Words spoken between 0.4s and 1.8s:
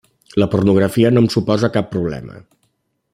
La pornografia no em suposa